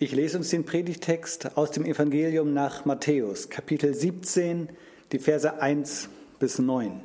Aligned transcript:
Ich 0.00 0.10
lese 0.10 0.38
uns 0.38 0.50
den 0.50 0.64
Predigtext 0.64 1.56
aus 1.56 1.70
dem 1.70 1.84
Evangelium 1.84 2.52
nach 2.52 2.84
Matthäus, 2.84 3.48
Kapitel 3.48 3.94
17, 3.94 4.68
die 5.12 5.20
Verse 5.20 5.60
1 5.60 6.08
bis 6.40 6.58
9. 6.58 7.00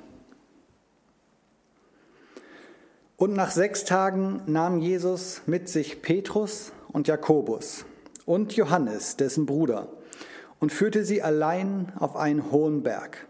Und 3.15 3.33
nach 3.33 3.51
sechs 3.51 3.85
Tagen 3.85 4.41
nahm 4.47 4.79
Jesus 4.79 5.43
mit 5.45 5.69
sich 5.69 6.01
Petrus 6.01 6.71
und 6.91 7.07
Jakobus 7.07 7.85
und 8.25 8.53
Johannes, 8.53 9.17
dessen 9.17 9.45
Bruder, 9.45 9.89
und 10.59 10.71
führte 10.71 11.05
sie 11.05 11.21
allein 11.21 11.93
auf 11.99 12.15
einen 12.15 12.51
hohen 12.51 12.81
Berg. 12.81 13.27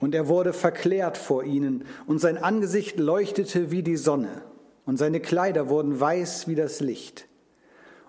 Und 0.00 0.12
er 0.12 0.26
wurde 0.26 0.52
verklärt 0.52 1.18
vor 1.18 1.44
ihnen, 1.44 1.84
und 2.08 2.18
sein 2.18 2.36
Angesicht 2.36 2.98
leuchtete 2.98 3.70
wie 3.70 3.84
die 3.84 3.96
Sonne, 3.96 4.42
und 4.86 4.96
seine 4.96 5.20
Kleider 5.20 5.68
wurden 5.68 6.00
weiß 6.00 6.48
wie 6.48 6.56
das 6.56 6.80
Licht. 6.80 7.28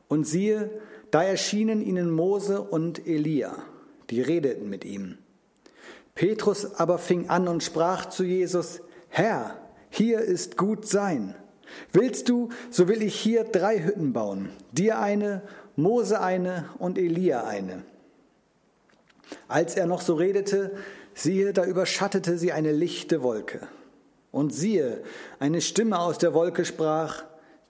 Und 0.07 0.25
siehe, 0.25 0.69
da 1.11 1.23
erschienen 1.23 1.81
ihnen 1.81 2.09
Mose 2.09 2.61
und 2.61 3.07
Elia, 3.07 3.55
die 4.09 4.21
redeten 4.21 4.69
mit 4.69 4.85
ihm. 4.85 5.17
Petrus 6.13 6.75
aber 6.75 6.97
fing 6.97 7.29
an 7.29 7.47
und 7.47 7.63
sprach 7.63 8.07
zu 8.07 8.23
Jesus, 8.23 8.81
Herr, 9.09 9.57
hier 9.89 10.19
ist 10.19 10.57
gut 10.57 10.87
sein. 10.87 11.35
Willst 11.91 12.29
du, 12.29 12.49
so 12.69 12.87
will 12.87 13.01
ich 13.01 13.15
hier 13.15 13.43
drei 13.43 13.83
Hütten 13.83 14.13
bauen, 14.13 14.49
dir 14.71 14.99
eine, 14.99 15.41
Mose 15.75 16.21
eine 16.21 16.69
und 16.79 16.97
Elia 16.97 17.43
eine. 17.45 17.83
Als 19.47 19.75
er 19.75 19.87
noch 19.87 20.01
so 20.01 20.15
redete, 20.15 20.71
siehe, 21.13 21.53
da 21.53 21.65
überschattete 21.65 22.37
sie 22.37 22.51
eine 22.51 22.71
lichte 22.71 23.23
Wolke. 23.23 23.67
Und 24.31 24.53
siehe, 24.53 25.03
eine 25.39 25.61
Stimme 25.61 25.99
aus 25.99 26.17
der 26.17 26.33
Wolke 26.33 26.65
sprach, 26.65 27.23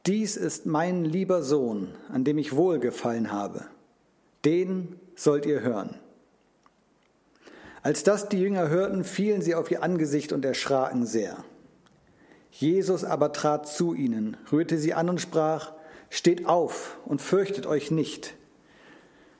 dies 0.05 0.37
ist 0.37 0.65
mein 0.65 1.03
lieber 1.03 1.41
Sohn, 1.41 1.95
an 2.09 2.23
dem 2.23 2.37
ich 2.37 2.55
wohlgefallen 2.55 3.31
habe. 3.31 3.65
Den 4.43 4.99
sollt 5.15 5.45
ihr 5.45 5.61
hören. 5.61 5.95
Als 7.81 8.03
das 8.03 8.29
die 8.29 8.39
Jünger 8.39 8.69
hörten, 8.69 9.03
fielen 9.03 9.41
sie 9.41 9.55
auf 9.55 9.69
ihr 9.71 9.83
Angesicht 9.83 10.33
und 10.33 10.45
erschraken 10.45 11.05
sehr. 11.05 11.43
Jesus 12.51 13.03
aber 13.03 13.31
trat 13.31 13.67
zu 13.67 13.93
ihnen, 13.93 14.37
rührte 14.51 14.77
sie 14.77 14.93
an 14.93 15.09
und 15.09 15.21
sprach, 15.21 15.73
Steht 16.09 16.45
auf 16.45 16.97
und 17.05 17.21
fürchtet 17.21 17.65
euch 17.65 17.91
nicht. 17.91 18.35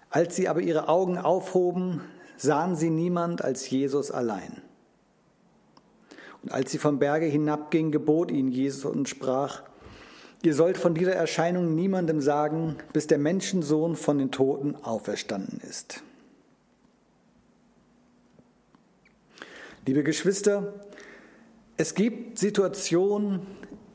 Als 0.10 0.36
sie 0.36 0.48
aber 0.48 0.62
ihre 0.62 0.90
Augen 0.90 1.18
aufhoben, 1.18 2.02
sahen 2.38 2.76
sie 2.76 2.90
niemand 2.90 3.44
als 3.44 3.70
Jesus 3.70 4.12
allein. 4.12 4.62
Und 6.44 6.52
als 6.52 6.72
sie 6.72 6.78
vom 6.78 7.00
Berge 7.00 7.28
hinabgingen, 7.28 7.92
gebot 7.92 8.32
ihnen 8.32 8.52
Jesus 8.52 8.86
und 8.86 9.08
sprach, 9.08 9.64
Ihr 10.46 10.54
sollt 10.54 10.78
von 10.78 10.94
dieser 10.94 11.14
Erscheinung 11.14 11.74
niemandem 11.74 12.22
sagen, 12.22 12.76
bis 12.94 13.08
der 13.08 13.18
Menschensohn 13.18 13.96
von 13.96 14.20
den 14.20 14.30
Toten 14.30 14.76
auferstanden 14.76 15.60
ist. 15.68 16.04
Liebe 19.88 20.04
Geschwister, 20.04 20.76
es 21.78 21.96
gibt 21.96 22.38
Situationen, 22.38 23.48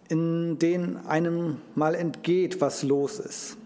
in 0.08 0.58
denen 0.58 0.96
einem 1.06 1.58
mal 1.76 1.94
entgeht, 1.94 2.60
was 2.60 2.82
los 2.82 3.20
ist, 3.20 3.56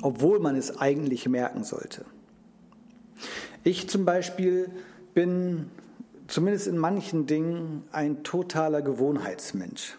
obwohl 0.00 0.38
man 0.38 0.56
es 0.56 0.78
eigentlich 0.78 1.28
merken 1.28 1.64
sollte. 1.64 2.06
Ich 3.62 3.90
zum 3.90 4.06
Beispiel 4.06 4.70
bin 5.12 5.70
zumindest 6.28 6.66
in 6.66 6.78
manchen 6.78 7.26
Dingen 7.26 7.84
ein 7.92 8.22
totaler 8.22 8.80
Gewohnheitsmensch. 8.80 9.98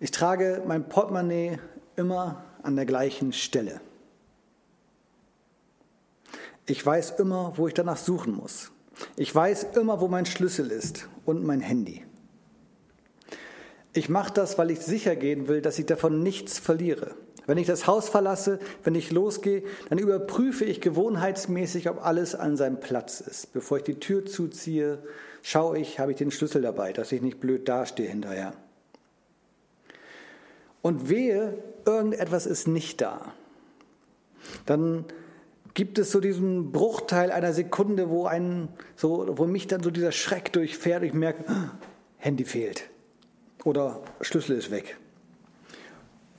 Ich 0.00 0.10
trage 0.10 0.62
mein 0.66 0.88
Portemonnaie 0.88 1.58
immer 1.96 2.44
an 2.62 2.76
der 2.76 2.86
gleichen 2.86 3.32
Stelle. 3.32 3.80
Ich 6.66 6.84
weiß 6.84 7.18
immer, 7.18 7.54
wo 7.56 7.66
ich 7.66 7.74
danach 7.74 7.96
suchen 7.96 8.34
muss. 8.34 8.70
Ich 9.16 9.34
weiß 9.34 9.68
immer, 9.74 10.00
wo 10.00 10.08
mein 10.08 10.26
Schlüssel 10.26 10.70
ist 10.70 11.08
und 11.24 11.44
mein 11.44 11.60
Handy. 11.60 12.04
Ich 13.92 14.08
mache 14.08 14.32
das, 14.32 14.58
weil 14.58 14.70
ich 14.70 14.80
sicher 14.80 15.16
gehen 15.16 15.48
will, 15.48 15.62
dass 15.62 15.78
ich 15.78 15.86
davon 15.86 16.22
nichts 16.22 16.58
verliere. 16.58 17.14
Wenn 17.46 17.58
ich 17.58 17.66
das 17.66 17.86
Haus 17.86 18.10
verlasse, 18.10 18.58
wenn 18.84 18.94
ich 18.94 19.10
losgehe, 19.10 19.62
dann 19.88 19.98
überprüfe 19.98 20.66
ich 20.66 20.82
gewohnheitsmäßig, 20.82 21.88
ob 21.88 22.04
alles 22.04 22.34
an 22.34 22.58
seinem 22.58 22.78
Platz 22.78 23.20
ist. 23.20 23.54
Bevor 23.54 23.78
ich 23.78 23.84
die 23.84 23.98
Tür 23.98 24.26
zuziehe, 24.26 25.02
schaue 25.42 25.78
ich, 25.78 25.98
habe 25.98 26.12
ich 26.12 26.18
den 26.18 26.30
Schlüssel 26.30 26.60
dabei, 26.60 26.92
dass 26.92 27.10
ich 27.10 27.22
nicht 27.22 27.40
blöd 27.40 27.66
dastehe 27.66 28.08
hinterher. 28.08 28.52
Und 30.88 31.10
wehe, 31.10 31.62
irgendetwas 31.84 32.46
ist 32.46 32.66
nicht 32.66 33.02
da. 33.02 33.34
Dann 34.64 35.04
gibt 35.74 35.98
es 35.98 36.10
so 36.10 36.18
diesen 36.18 36.72
Bruchteil 36.72 37.30
einer 37.30 37.52
Sekunde, 37.52 38.08
wo, 38.08 38.24
einen, 38.24 38.70
so, 38.96 39.36
wo 39.36 39.44
mich 39.44 39.66
dann 39.66 39.82
so 39.82 39.90
dieser 39.90 40.12
Schreck 40.12 40.50
durchfährt. 40.50 41.02
Ich 41.02 41.12
merke, 41.12 41.44
ah, 41.46 41.72
Handy 42.16 42.46
fehlt 42.46 42.88
oder 43.64 44.00
Schlüssel 44.22 44.56
ist 44.56 44.70
weg. 44.70 44.96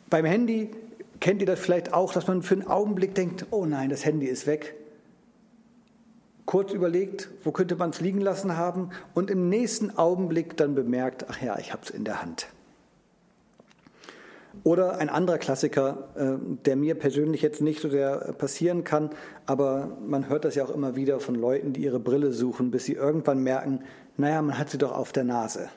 Beim 0.10 0.26
Handy 0.26 0.72
kennt 1.20 1.42
ihr 1.42 1.46
das 1.46 1.60
vielleicht 1.60 1.94
auch, 1.94 2.12
dass 2.12 2.26
man 2.26 2.42
für 2.42 2.56
einen 2.56 2.66
Augenblick 2.66 3.14
denkt, 3.14 3.46
oh 3.52 3.68
nein, 3.68 3.92
das 3.92 4.04
Handy 4.04 4.26
ist 4.26 4.48
weg. 4.48 4.74
Kurz 6.48 6.74
überlegt, 6.74 7.30
wo 7.44 7.52
könnte 7.52 7.76
man 7.76 7.92
es 7.92 8.02
liegen 8.02 8.22
lassen 8.22 8.58
haben 8.58 8.90
und 9.14 9.30
im 9.30 9.48
nächsten 9.48 9.96
Augenblick 9.96 10.58
dann 10.58 10.74
bemerkt, 10.74 11.28
ach 11.30 11.40
ja, 11.40 11.60
ich 11.60 11.72
habe 11.72 11.84
es 11.84 11.92
in 11.92 12.04
der 12.04 12.24
Hand. 12.24 12.48
Oder 14.64 14.98
ein 14.98 15.10
anderer 15.10 15.38
Klassiker, 15.38 16.10
äh, 16.16 16.38
der 16.66 16.76
mir 16.76 16.96
persönlich 16.96 17.42
jetzt 17.42 17.62
nicht 17.62 17.82
so 17.82 17.90
sehr 17.90 18.34
passieren 18.34 18.84
kann, 18.84 19.10
aber 19.46 19.98
man 20.06 20.28
hört 20.28 20.46
das 20.46 20.56
ja 20.56 20.66
auch 20.66 20.70
immer 20.70 20.96
wieder 20.96 21.20
von 21.20 21.36
Leuten, 21.36 21.74
die 21.74 21.82
ihre 21.82 22.00
Brille 22.00 22.34
suchen, 22.34 22.72
bis 22.72 22.86
sie 22.86 22.94
irgendwann 22.94 23.42
merken, 23.42 23.84
naja, 24.18 24.42
man 24.42 24.58
hat 24.58 24.70
sie 24.70 24.78
doch 24.78 24.92
auf 24.92 25.12
der 25.12 25.24
Nase. 25.24 25.70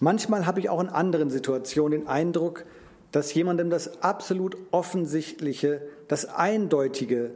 Manchmal 0.00 0.46
habe 0.46 0.60
ich 0.60 0.70
auch 0.70 0.80
in 0.80 0.88
anderen 0.88 1.30
Situationen 1.30 2.00
den 2.00 2.08
Eindruck, 2.08 2.64
dass 3.12 3.32
jemandem 3.32 3.70
das 3.70 4.02
absolut 4.02 4.56
Offensichtliche, 4.70 5.82
das 6.08 6.24
Eindeutige 6.24 7.30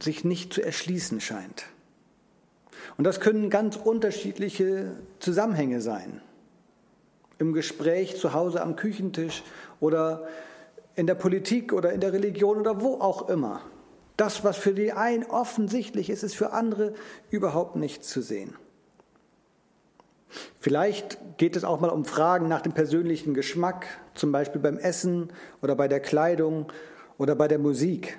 sich 0.00 0.24
nicht 0.24 0.52
zu 0.52 0.62
erschließen 0.62 1.20
scheint. 1.20 1.66
Und 2.96 3.04
das 3.04 3.20
können 3.20 3.48
ganz 3.48 3.76
unterschiedliche 3.76 4.96
Zusammenhänge 5.20 5.80
sein 5.80 6.20
im 7.42 7.52
Gespräch 7.52 8.16
zu 8.16 8.32
Hause 8.32 8.62
am 8.62 8.76
Küchentisch 8.76 9.42
oder 9.80 10.26
in 10.94 11.06
der 11.06 11.14
Politik 11.14 11.72
oder 11.72 11.92
in 11.92 12.00
der 12.00 12.12
Religion 12.12 12.58
oder 12.58 12.80
wo 12.80 12.94
auch 12.94 13.28
immer. 13.28 13.60
Das, 14.16 14.44
was 14.44 14.56
für 14.56 14.72
die 14.72 14.92
einen 14.92 15.24
offensichtlich 15.24 16.08
ist, 16.08 16.22
ist 16.22 16.36
für 16.36 16.52
andere 16.52 16.94
überhaupt 17.30 17.76
nicht 17.76 18.04
zu 18.04 18.22
sehen. 18.22 18.54
Vielleicht 20.60 21.18
geht 21.36 21.56
es 21.56 21.64
auch 21.64 21.80
mal 21.80 21.90
um 21.90 22.04
Fragen 22.04 22.48
nach 22.48 22.62
dem 22.62 22.72
persönlichen 22.72 23.34
Geschmack, 23.34 23.86
zum 24.14 24.32
Beispiel 24.32 24.60
beim 24.60 24.78
Essen 24.78 25.30
oder 25.60 25.74
bei 25.74 25.88
der 25.88 26.00
Kleidung 26.00 26.72
oder 27.18 27.34
bei 27.34 27.48
der 27.48 27.58
Musik. 27.58 28.18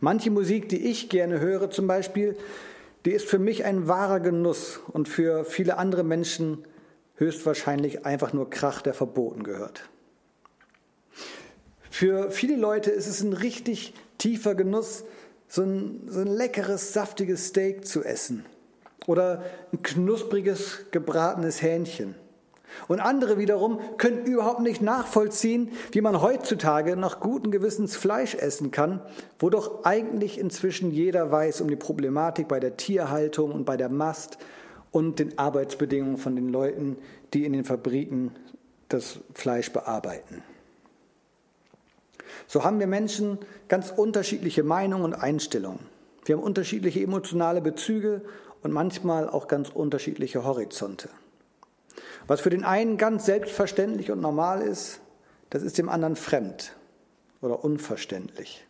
Manche 0.00 0.30
Musik, 0.30 0.68
die 0.68 0.88
ich 0.88 1.08
gerne 1.10 1.40
höre, 1.40 1.70
zum 1.70 1.86
Beispiel, 1.86 2.36
die 3.04 3.10
ist 3.10 3.28
für 3.28 3.38
mich 3.38 3.64
ein 3.64 3.86
wahrer 3.86 4.20
Genuss 4.20 4.80
und 4.88 5.08
für 5.08 5.44
viele 5.44 5.76
andere 5.76 6.04
Menschen 6.04 6.64
höchstwahrscheinlich 7.18 8.06
einfach 8.06 8.32
nur 8.32 8.48
Krach, 8.50 8.82
der 8.82 8.94
verboten 8.94 9.42
gehört. 9.42 9.88
Für 11.90 12.30
viele 12.30 12.56
Leute 12.56 12.90
ist 12.90 13.06
es 13.06 13.22
ein 13.22 13.32
richtig 13.32 13.92
tiefer 14.18 14.54
Genuss, 14.54 15.04
so 15.48 15.62
ein, 15.62 16.02
so 16.06 16.20
ein 16.20 16.28
leckeres, 16.28 16.92
saftiges 16.92 17.48
Steak 17.48 17.86
zu 17.86 18.04
essen 18.04 18.44
oder 19.06 19.44
ein 19.72 19.82
knuspriges, 19.82 20.90
gebratenes 20.90 21.62
Hähnchen. 21.62 22.14
Und 22.86 23.00
andere 23.00 23.38
wiederum 23.38 23.80
können 23.96 24.24
überhaupt 24.24 24.60
nicht 24.60 24.82
nachvollziehen, 24.82 25.72
wie 25.92 26.02
man 26.02 26.20
heutzutage 26.20 26.96
nach 26.96 27.18
guten 27.18 27.50
Gewissens 27.50 27.96
Fleisch 27.96 28.34
essen 28.34 28.70
kann, 28.70 29.00
wo 29.38 29.50
doch 29.50 29.84
eigentlich 29.84 30.38
inzwischen 30.38 30.90
jeder 30.90 31.32
weiß 31.32 31.62
um 31.62 31.68
die 31.68 31.76
Problematik 31.76 32.46
bei 32.46 32.60
der 32.60 32.76
Tierhaltung 32.76 33.52
und 33.52 33.64
bei 33.64 33.76
der 33.76 33.88
Mast 33.88 34.38
und 34.90 35.18
den 35.18 35.38
Arbeitsbedingungen 35.38 36.16
von 36.16 36.36
den 36.36 36.48
Leuten, 36.48 36.96
die 37.34 37.44
in 37.44 37.52
den 37.52 37.64
Fabriken 37.64 38.32
das 38.88 39.18
Fleisch 39.34 39.72
bearbeiten. 39.72 40.42
So 42.46 42.64
haben 42.64 42.78
wir 42.80 42.86
Menschen 42.86 43.38
ganz 43.68 43.90
unterschiedliche 43.90 44.62
Meinungen 44.62 45.04
und 45.04 45.14
Einstellungen. 45.14 45.80
Wir 46.24 46.36
haben 46.36 46.42
unterschiedliche 46.42 47.02
emotionale 47.02 47.60
Bezüge 47.60 48.22
und 48.62 48.72
manchmal 48.72 49.28
auch 49.28 49.48
ganz 49.48 49.68
unterschiedliche 49.68 50.44
Horizonte. 50.44 51.08
Was 52.26 52.40
für 52.40 52.50
den 52.50 52.64
einen 52.64 52.96
ganz 52.96 53.26
selbstverständlich 53.26 54.10
und 54.10 54.20
normal 54.20 54.62
ist, 54.62 55.00
das 55.50 55.62
ist 55.62 55.78
dem 55.78 55.88
anderen 55.88 56.16
fremd 56.16 56.76
oder 57.40 57.64
unverständlich. 57.64 58.66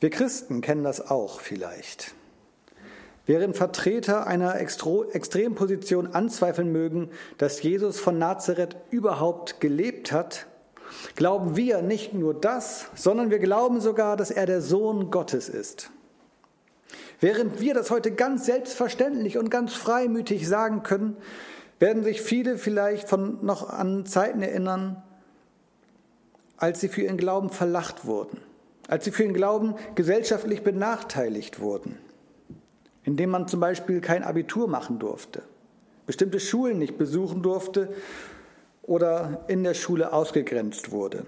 Wir 0.00 0.10
Christen 0.10 0.60
kennen 0.60 0.84
das 0.84 1.00
auch 1.00 1.40
vielleicht. 1.40 2.14
Während 3.26 3.56
Vertreter 3.56 4.26
einer 4.26 4.60
Extremposition 4.60 6.14
anzweifeln 6.14 6.70
mögen, 6.70 7.10
dass 7.38 7.60
Jesus 7.60 7.98
von 7.98 8.18
Nazareth 8.18 8.76
überhaupt 8.90 9.60
gelebt 9.60 10.12
hat, 10.12 10.46
glauben 11.16 11.56
wir 11.56 11.82
nicht 11.82 12.14
nur 12.14 12.34
das, 12.34 12.86
sondern 12.94 13.30
wir 13.30 13.40
glauben 13.40 13.80
sogar, 13.80 14.16
dass 14.16 14.30
er 14.30 14.46
der 14.46 14.60
Sohn 14.60 15.10
Gottes 15.10 15.48
ist. 15.48 15.90
Während 17.20 17.60
wir 17.60 17.74
das 17.74 17.90
heute 17.90 18.12
ganz 18.12 18.46
selbstverständlich 18.46 19.38
und 19.38 19.50
ganz 19.50 19.72
freimütig 19.72 20.46
sagen 20.46 20.84
können, 20.84 21.16
werden 21.78 22.04
sich 22.04 22.22
viele 22.22 22.58
vielleicht 22.58 23.08
von 23.08 23.44
noch 23.44 23.68
an 23.68 24.06
Zeiten 24.06 24.42
erinnern, 24.42 25.02
als 26.58 26.80
sie 26.80 26.88
für 26.88 27.02
ihren 27.02 27.16
Glauben 27.16 27.50
verlacht 27.50 28.06
wurden, 28.06 28.38
als 28.88 29.04
sie 29.04 29.10
für 29.10 29.24
ihren 29.24 29.34
Glauben 29.34 29.74
gesellschaftlich 29.94 30.62
benachteiligt 30.62 31.58
wurden, 31.60 31.98
indem 33.06 33.30
man 33.30 33.48
zum 33.48 33.60
Beispiel 33.60 34.02
kein 34.02 34.24
Abitur 34.24 34.68
machen 34.68 34.98
durfte, 34.98 35.42
bestimmte 36.06 36.40
Schulen 36.40 36.78
nicht 36.78 36.98
besuchen 36.98 37.40
durfte 37.40 37.88
oder 38.82 39.44
in 39.48 39.64
der 39.64 39.74
Schule 39.74 40.12
ausgegrenzt 40.12 40.90
wurde. 40.90 41.24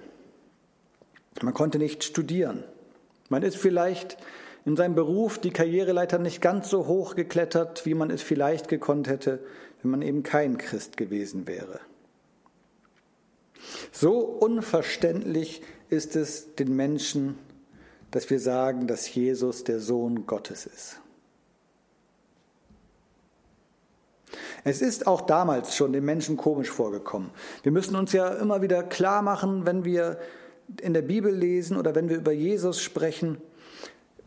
Man 1.40 1.54
konnte 1.54 1.78
nicht 1.78 2.02
studieren. 2.02 2.64
Man 3.28 3.42
ist 3.44 3.56
vielleicht 3.56 4.18
in 4.66 4.76
seinem 4.76 4.96
Beruf 4.96 5.38
die 5.38 5.52
Karriereleiter 5.52 6.18
nicht 6.18 6.42
ganz 6.42 6.68
so 6.68 6.88
hoch 6.88 7.14
geklettert, 7.14 7.86
wie 7.86 7.94
man 7.94 8.10
es 8.10 8.22
vielleicht 8.22 8.68
gekonnt 8.68 9.08
hätte, 9.08 9.38
wenn 9.82 9.92
man 9.92 10.02
eben 10.02 10.24
kein 10.24 10.58
Christ 10.58 10.96
gewesen 10.96 11.46
wäre. 11.46 11.78
So 13.92 14.18
unverständlich 14.18 15.62
ist 15.90 16.16
es 16.16 16.56
den 16.56 16.74
Menschen, 16.74 17.38
dass 18.10 18.30
wir 18.30 18.40
sagen, 18.40 18.88
dass 18.88 19.14
Jesus 19.14 19.62
der 19.62 19.78
Sohn 19.78 20.26
Gottes 20.26 20.66
ist. 20.66 21.00
Es 24.68 24.82
ist 24.82 25.06
auch 25.06 25.22
damals 25.22 25.74
schon 25.74 25.94
den 25.94 26.04
Menschen 26.04 26.36
komisch 26.36 26.68
vorgekommen. 26.68 27.30
Wir 27.62 27.72
müssen 27.72 27.96
uns 27.96 28.12
ja 28.12 28.28
immer 28.28 28.60
wieder 28.60 28.82
klar 28.82 29.22
machen, 29.22 29.64
wenn 29.64 29.82
wir 29.86 30.18
in 30.82 30.92
der 30.92 31.00
Bibel 31.00 31.34
lesen 31.34 31.78
oder 31.78 31.94
wenn 31.94 32.10
wir 32.10 32.18
über 32.18 32.32
Jesus 32.32 32.82
sprechen, 32.82 33.38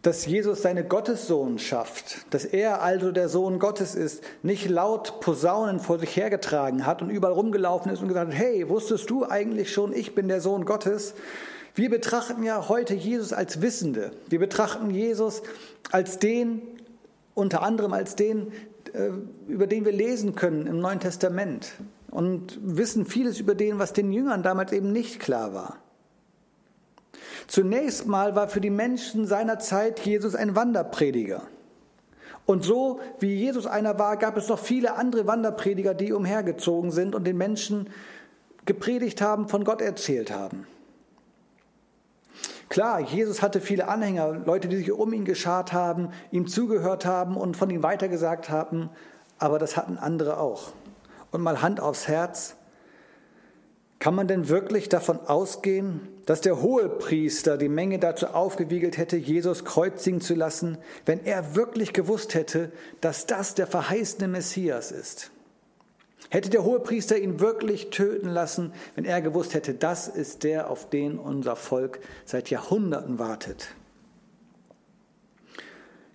dass 0.01 0.25
Jesus 0.25 0.63
seine 0.63 0.83
Gottessohnschaft, 0.83 2.25
dass 2.31 2.43
er 2.43 2.81
also 2.81 3.11
der 3.11 3.29
Sohn 3.29 3.59
Gottes 3.59 3.93
ist, 3.93 4.23
nicht 4.41 4.67
laut 4.67 5.19
Posaunen 5.19 5.79
vor 5.79 5.99
sich 5.99 6.15
hergetragen 6.15 6.87
hat 6.87 7.03
und 7.03 7.11
überall 7.11 7.33
rumgelaufen 7.33 7.91
ist 7.91 8.01
und 8.01 8.07
gesagt 8.07 8.33
hat, 8.33 8.39
hey, 8.39 8.67
wusstest 8.67 9.11
du 9.11 9.27
eigentlich 9.27 9.71
schon, 9.71 9.93
ich 9.93 10.15
bin 10.15 10.27
der 10.27 10.41
Sohn 10.41 10.65
Gottes? 10.65 11.13
Wir 11.75 11.91
betrachten 11.91 12.41
ja 12.41 12.67
heute 12.67 12.95
Jesus 12.95 13.31
als 13.31 13.61
Wissende. 13.61 14.09
Wir 14.27 14.39
betrachten 14.39 14.89
Jesus 14.89 15.43
als 15.91 16.17
den, 16.17 16.63
unter 17.35 17.61
anderem 17.61 17.93
als 17.93 18.15
den, 18.15 18.51
über 19.47 19.67
den 19.67 19.85
wir 19.85 19.91
lesen 19.91 20.35
können 20.35 20.67
im 20.67 20.79
Neuen 20.79 20.99
Testament 20.99 21.73
und 22.09 22.59
wissen 22.61 23.05
vieles 23.05 23.39
über 23.39 23.55
den, 23.55 23.79
was 23.79 23.93
den 23.93 24.11
Jüngern 24.11 24.43
damals 24.43 24.71
eben 24.71 24.91
nicht 24.91 25.19
klar 25.19 25.53
war. 25.53 25.77
Zunächst 27.47 28.07
mal 28.07 28.35
war 28.35 28.47
für 28.47 28.61
die 28.61 28.69
Menschen 28.69 29.25
seiner 29.25 29.59
Zeit 29.59 29.99
Jesus 29.99 30.35
ein 30.35 30.55
Wanderprediger. 30.55 31.43
Und 32.45 32.63
so 32.63 32.99
wie 33.19 33.33
Jesus 33.35 33.65
einer 33.65 33.97
war, 33.99 34.17
gab 34.17 34.37
es 34.37 34.47
noch 34.47 34.59
viele 34.59 34.95
andere 34.95 35.27
Wanderprediger, 35.27 35.93
die 35.93 36.11
umhergezogen 36.11 36.91
sind 36.91 37.15
und 37.15 37.25
den 37.25 37.37
Menschen 37.37 37.89
gepredigt 38.65 39.21
haben, 39.21 39.47
von 39.47 39.63
Gott 39.63 39.81
erzählt 39.81 40.31
haben. 40.31 40.67
Klar, 42.71 43.01
Jesus 43.01 43.41
hatte 43.41 43.59
viele 43.59 43.89
Anhänger, 43.89 44.31
Leute, 44.45 44.69
die 44.69 44.77
sich 44.77 44.93
um 44.93 45.11
ihn 45.11 45.25
geschart 45.25 45.73
haben, 45.73 46.11
ihm 46.31 46.47
zugehört 46.47 47.05
haben 47.05 47.35
und 47.35 47.57
von 47.57 47.69
ihm 47.69 47.83
weitergesagt 47.83 48.49
haben, 48.49 48.89
aber 49.39 49.59
das 49.59 49.75
hatten 49.75 49.97
andere 49.97 50.39
auch. 50.39 50.71
Und 51.31 51.41
mal 51.41 51.61
Hand 51.61 51.81
aufs 51.81 52.07
Herz, 52.07 52.55
kann 53.99 54.15
man 54.15 54.29
denn 54.29 54.47
wirklich 54.47 54.87
davon 54.87 55.19
ausgehen, 55.19 56.07
dass 56.25 56.39
der 56.39 56.61
Hohepriester 56.61 57.57
die 57.57 57.67
Menge 57.67 57.99
dazu 57.99 58.27
aufgewiegelt 58.27 58.97
hätte, 58.97 59.17
Jesus 59.17 59.65
kreuzigen 59.65 60.21
zu 60.21 60.33
lassen, 60.33 60.77
wenn 61.05 61.25
er 61.25 61.57
wirklich 61.57 61.91
gewusst 61.91 62.35
hätte, 62.35 62.71
dass 63.01 63.25
das 63.25 63.53
der 63.53 63.67
verheißene 63.67 64.29
Messias 64.29 64.93
ist? 64.93 65.29
Hätte 66.29 66.49
der 66.49 66.63
Hohepriester 66.63 67.17
ihn 67.17 67.39
wirklich 67.39 67.89
töten 67.89 68.29
lassen, 68.29 68.73
wenn 68.95 69.05
er 69.05 69.21
gewusst 69.21 69.53
hätte, 69.53 69.73
das 69.73 70.07
ist 70.07 70.43
der, 70.43 70.69
auf 70.69 70.89
den 70.89 71.17
unser 71.17 71.55
Volk 71.55 71.99
seit 72.25 72.49
Jahrhunderten 72.49 73.19
wartet? 73.19 73.69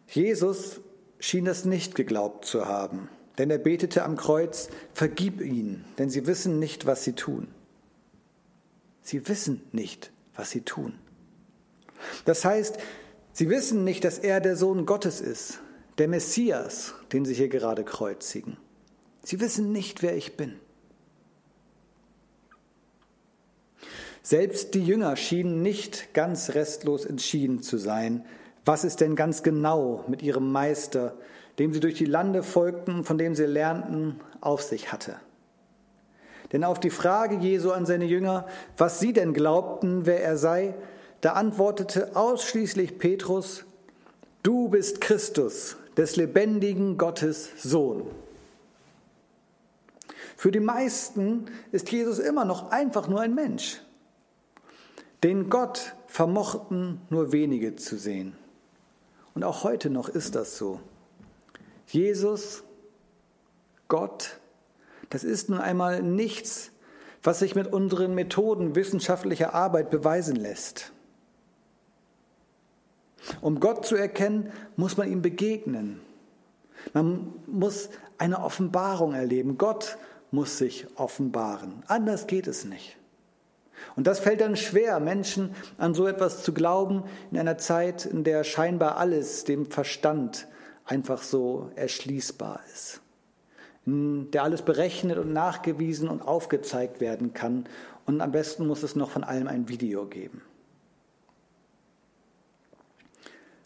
Jesus 0.08 0.80
schien 1.18 1.44
das 1.44 1.64
nicht 1.64 1.94
geglaubt 1.94 2.44
zu 2.44 2.66
haben, 2.66 3.08
denn 3.38 3.50
er 3.50 3.58
betete 3.58 4.04
am 4.04 4.16
Kreuz, 4.16 4.68
vergib 4.94 5.40
ihnen, 5.40 5.84
denn 5.98 6.08
sie 6.08 6.26
wissen 6.26 6.58
nicht, 6.58 6.86
was 6.86 7.04
sie 7.04 7.12
tun. 7.12 7.48
Sie 9.02 9.28
wissen 9.28 9.62
nicht, 9.72 10.12
was 10.34 10.50
sie 10.50 10.62
tun. 10.62 10.94
Das 12.24 12.44
heißt, 12.44 12.78
sie 13.32 13.50
wissen 13.50 13.84
nicht, 13.84 14.04
dass 14.04 14.18
er 14.18 14.40
der 14.40 14.56
Sohn 14.56 14.86
Gottes 14.86 15.20
ist, 15.20 15.60
der 15.98 16.08
Messias, 16.08 16.94
den 17.12 17.24
sie 17.24 17.34
hier 17.34 17.48
gerade 17.48 17.84
kreuzigen. 17.84 18.56
Sie 19.26 19.40
wissen 19.40 19.72
nicht, 19.72 20.04
wer 20.04 20.16
ich 20.16 20.36
bin. 20.36 20.54
Selbst 24.22 24.74
die 24.74 24.84
Jünger 24.84 25.16
schienen 25.16 25.62
nicht 25.62 26.14
ganz 26.14 26.54
restlos 26.54 27.04
entschieden 27.04 27.60
zu 27.60 27.76
sein, 27.76 28.24
was 28.64 28.84
es 28.84 28.94
denn 28.94 29.16
ganz 29.16 29.42
genau 29.42 30.04
mit 30.06 30.22
ihrem 30.22 30.52
Meister, 30.52 31.16
dem 31.58 31.74
sie 31.74 31.80
durch 31.80 31.96
die 31.96 32.04
Lande 32.04 32.44
folgten, 32.44 33.02
von 33.02 33.18
dem 33.18 33.34
sie 33.34 33.46
lernten, 33.46 34.20
auf 34.40 34.62
sich 34.62 34.92
hatte. 34.92 35.16
Denn 36.52 36.62
auf 36.62 36.78
die 36.78 36.90
Frage 36.90 37.34
Jesu 37.34 37.72
an 37.72 37.84
seine 37.84 38.04
Jünger, 38.04 38.46
was 38.76 39.00
sie 39.00 39.12
denn 39.12 39.34
glaubten, 39.34 40.06
wer 40.06 40.22
er 40.22 40.36
sei, 40.36 40.76
da 41.20 41.32
antwortete 41.32 42.14
ausschließlich 42.14 42.98
Petrus, 42.98 43.64
du 44.44 44.68
bist 44.68 45.00
Christus, 45.00 45.78
des 45.96 46.14
lebendigen 46.14 46.96
Gottes 46.96 47.50
Sohn. 47.60 48.06
Für 50.36 50.50
die 50.50 50.60
meisten 50.60 51.46
ist 51.72 51.90
Jesus 51.90 52.18
immer 52.18 52.44
noch 52.44 52.70
einfach 52.70 53.08
nur 53.08 53.20
ein 53.20 53.34
Mensch. 53.34 53.80
Den 55.22 55.48
Gott 55.48 55.94
vermochten 56.06 57.00
nur 57.08 57.32
wenige 57.32 57.74
zu 57.76 57.96
sehen. 57.96 58.36
Und 59.34 59.44
auch 59.44 59.64
heute 59.64 59.90
noch 59.90 60.08
ist 60.08 60.34
das 60.34 60.56
so. 60.56 60.80
Jesus, 61.86 62.64
Gott, 63.88 64.38
das 65.10 65.24
ist 65.24 65.48
nun 65.48 65.58
einmal 65.58 66.02
nichts, 66.02 66.70
was 67.22 67.38
sich 67.38 67.54
mit 67.54 67.72
unseren 67.72 68.14
Methoden 68.14 68.74
wissenschaftlicher 68.76 69.54
Arbeit 69.54 69.90
beweisen 69.90 70.36
lässt. 70.36 70.92
Um 73.40 73.58
Gott 73.58 73.86
zu 73.86 73.96
erkennen, 73.96 74.52
muss 74.76 74.96
man 74.96 75.10
ihm 75.10 75.22
begegnen. 75.22 76.00
Man 76.92 77.32
muss 77.46 77.88
eine 78.18 78.42
Offenbarung 78.42 79.14
erleben. 79.14 79.58
Gott 79.58 79.98
muss 80.30 80.58
sich 80.58 80.86
offenbaren. 80.96 81.82
Anders 81.86 82.26
geht 82.26 82.46
es 82.46 82.64
nicht. 82.64 82.96
Und 83.94 84.06
das 84.06 84.20
fällt 84.20 84.40
dann 84.40 84.56
schwer, 84.56 85.00
Menschen 85.00 85.54
an 85.78 85.94
so 85.94 86.06
etwas 86.06 86.42
zu 86.42 86.52
glauben, 86.52 87.04
in 87.30 87.38
einer 87.38 87.58
Zeit, 87.58 88.06
in 88.06 88.24
der 88.24 88.44
scheinbar 88.44 88.96
alles 88.96 89.44
dem 89.44 89.66
Verstand 89.66 90.48
einfach 90.84 91.22
so 91.22 91.70
erschließbar 91.76 92.60
ist 92.72 93.00
der 93.86 94.42
alles 94.42 94.62
berechnet 94.62 95.16
und 95.16 95.32
nachgewiesen 95.32 96.08
und 96.08 96.20
aufgezeigt 96.20 97.00
werden 97.00 97.34
kann. 97.34 97.68
Und 98.04 98.20
am 98.20 98.32
besten 98.32 98.66
muss 98.66 98.82
es 98.82 98.96
noch 98.96 99.10
von 99.10 99.22
allem 99.22 99.46
ein 99.46 99.68
Video 99.68 100.06
geben. 100.06 100.42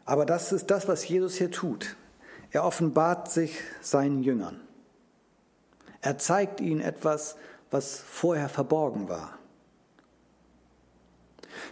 Aber 0.05 0.27
das 0.27 0.53
ist 0.53 0.71
das, 0.71 0.89
was 0.89 1.09
Jesus 1.09 1.37
hier 1.37 1.51
tut. 1.51 1.97
Er 2.51 2.65
offenbart 2.65 3.31
sich 3.31 3.59
seinen 3.81 4.23
Jüngern. 4.23 4.61
Er 6.01 6.19
zeigt 6.19 6.61
ihnen 6.61 6.81
etwas, 6.81 7.37
was 7.71 7.99
vorher 7.99 8.49
verborgen 8.49 9.09
war. 9.09 9.39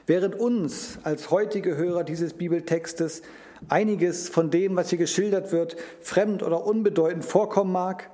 Während 0.06 0.34
uns 0.34 0.98
als 1.02 1.30
heutige 1.30 1.76
Hörer 1.76 2.04
dieses 2.04 2.34
Bibeltextes 2.34 3.22
einiges 3.68 4.28
von 4.28 4.50
dem, 4.50 4.76
was 4.76 4.90
hier 4.90 4.98
geschildert 4.98 5.52
wird, 5.52 5.76
fremd 6.00 6.42
oder 6.42 6.64
unbedeutend 6.64 7.24
vorkommen 7.24 7.72
mag, 7.72 8.10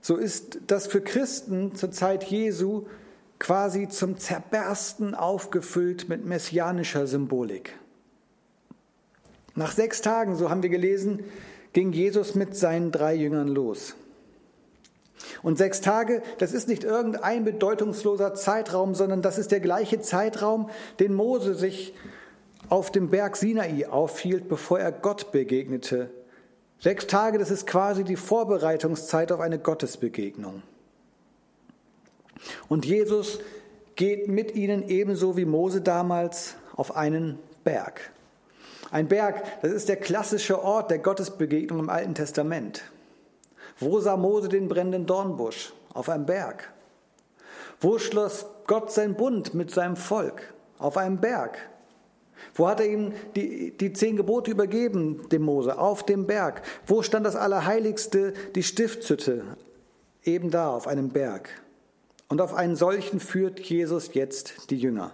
so 0.00 0.16
ist 0.16 0.58
das 0.66 0.86
für 0.86 1.00
Christen 1.00 1.74
zur 1.74 1.90
Zeit 1.90 2.24
Jesu 2.24 2.86
quasi 3.38 3.88
zum 3.88 4.18
Zerbersten 4.18 5.14
aufgefüllt 5.14 6.08
mit 6.08 6.24
messianischer 6.24 7.06
Symbolik. 7.06 7.74
Nach 9.54 9.72
sechs 9.72 10.00
Tagen, 10.00 10.36
so 10.36 10.50
haben 10.50 10.62
wir 10.62 10.70
gelesen, 10.70 11.24
ging 11.72 11.92
Jesus 11.92 12.34
mit 12.34 12.56
seinen 12.56 12.92
drei 12.92 13.14
Jüngern 13.14 13.48
los. 13.48 13.96
Und 15.46 15.58
sechs 15.58 15.80
Tage, 15.80 16.24
das 16.38 16.52
ist 16.52 16.66
nicht 16.66 16.82
irgendein 16.82 17.44
bedeutungsloser 17.44 18.34
Zeitraum, 18.34 18.96
sondern 18.96 19.22
das 19.22 19.38
ist 19.38 19.52
der 19.52 19.60
gleiche 19.60 20.00
Zeitraum, 20.00 20.70
den 20.98 21.14
Mose 21.14 21.54
sich 21.54 21.94
auf 22.68 22.90
dem 22.90 23.10
Berg 23.10 23.36
Sinai 23.36 23.88
aufhielt, 23.88 24.48
bevor 24.48 24.80
er 24.80 24.90
Gott 24.90 25.30
begegnete 25.30 26.10
Sechs 26.80 27.06
Tage, 27.06 27.38
das 27.38 27.52
ist 27.52 27.68
quasi 27.68 28.02
die 28.02 28.16
Vorbereitungszeit 28.16 29.30
auf 29.30 29.38
eine 29.38 29.60
Gottesbegegnung. 29.60 30.64
Und 32.68 32.84
Jesus 32.84 33.38
geht 33.94 34.26
mit 34.26 34.56
ihnen 34.56 34.88
ebenso 34.88 35.36
wie 35.36 35.44
Mose 35.44 35.80
damals 35.80 36.56
auf 36.74 36.96
einen 36.96 37.38
Berg. 37.62 38.10
Ein 38.90 39.06
Berg, 39.06 39.44
das 39.62 39.70
ist 39.70 39.88
der 39.88 39.96
klassische 39.96 40.60
Ort 40.64 40.90
der 40.90 40.98
Gottesbegegnung 40.98 41.78
im 41.78 41.88
Alten 41.88 42.16
Testament. 42.16 42.82
Wo 43.78 44.00
sah 44.00 44.16
Mose 44.16 44.48
den 44.48 44.68
brennenden 44.68 45.06
Dornbusch? 45.06 45.72
Auf 45.92 46.08
einem 46.08 46.26
Berg. 46.26 46.72
Wo 47.80 47.98
schloss 47.98 48.46
Gott 48.66 48.90
sein 48.90 49.14
Bund 49.14 49.54
mit 49.54 49.70
seinem 49.70 49.96
Volk? 49.96 50.54
Auf 50.78 50.96
einem 50.96 51.18
Berg. 51.18 51.58
Wo 52.54 52.68
hat 52.68 52.80
er 52.80 52.86
ihm 52.86 53.12
die, 53.34 53.76
die 53.76 53.92
zehn 53.92 54.16
Gebote 54.16 54.50
übergeben, 54.50 55.28
dem 55.30 55.42
Mose? 55.42 55.78
Auf 55.78 56.04
dem 56.04 56.26
Berg. 56.26 56.62
Wo 56.86 57.02
stand 57.02 57.26
das 57.26 57.36
Allerheiligste, 57.36 58.32
die 58.54 58.62
Stiftshütte? 58.62 59.44
Eben 60.24 60.50
da, 60.50 60.70
auf 60.70 60.86
einem 60.86 61.10
Berg. 61.10 61.50
Und 62.28 62.40
auf 62.40 62.54
einen 62.54 62.76
solchen 62.76 63.20
führt 63.20 63.60
Jesus 63.60 64.14
jetzt 64.14 64.70
die 64.70 64.78
Jünger. 64.78 65.12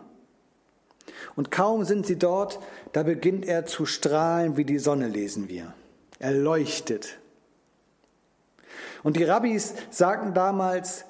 Und 1.34 1.50
kaum 1.50 1.84
sind 1.84 2.06
sie 2.06 2.18
dort, 2.18 2.60
da 2.92 3.02
beginnt 3.02 3.44
er 3.46 3.66
zu 3.66 3.86
strahlen 3.86 4.56
wie 4.56 4.64
die 4.64 4.78
Sonne, 4.78 5.08
lesen 5.08 5.48
wir. 5.48 5.74
Er 6.18 6.32
leuchtet. 6.32 7.18
Und 9.02 9.16
die 9.16 9.24
Rabbis 9.24 9.74
sagten 9.90 10.34
damals, 10.34 11.04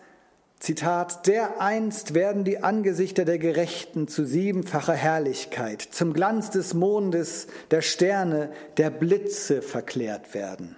Zitat, 0.62 1.26
dereinst 1.26 2.14
werden 2.14 2.44
die 2.44 2.62
Angesichter 2.62 3.24
der 3.24 3.38
Gerechten 3.38 4.06
zu 4.06 4.24
siebenfacher 4.24 4.94
Herrlichkeit, 4.94 5.82
zum 5.82 6.12
Glanz 6.12 6.50
des 6.50 6.72
Mondes, 6.72 7.48
der 7.72 7.82
Sterne, 7.82 8.52
der 8.76 8.90
Blitze 8.90 9.60
verklärt 9.60 10.34
werden. 10.34 10.76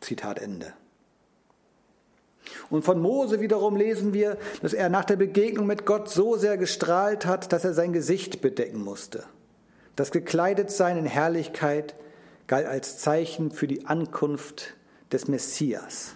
Zitat 0.00 0.38
Ende. 0.38 0.74
Und 2.68 2.84
von 2.84 3.00
Mose 3.00 3.40
wiederum 3.40 3.76
lesen 3.76 4.12
wir, 4.12 4.36
dass 4.60 4.74
er 4.74 4.88
nach 4.88 5.04
der 5.04 5.16
Begegnung 5.16 5.66
mit 5.66 5.86
Gott 5.86 6.10
so 6.10 6.36
sehr 6.36 6.58
gestrahlt 6.58 7.24
hat, 7.24 7.52
dass 7.52 7.64
er 7.64 7.72
sein 7.72 7.94
Gesicht 7.94 8.42
bedecken 8.42 8.82
musste. 8.82 9.24
Das 9.96 10.10
Gekleidetsein 10.10 10.98
in 10.98 11.06
Herrlichkeit 11.06 11.94
galt 12.48 12.66
als 12.66 12.98
Zeichen 12.98 13.50
für 13.50 13.66
die 13.66 13.86
Ankunft 13.86 14.74
des 15.12 15.28
Messias. 15.28 16.14